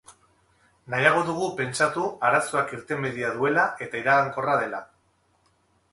Nahiago 0.93 1.19
dugu 1.27 1.49
pentsatu 1.59 2.07
arazoak 2.29 2.73
irtenbidea 2.77 3.31
duela 3.37 3.67
eta 3.87 4.03
iragankorra 4.03 4.57
dela. 4.65 4.85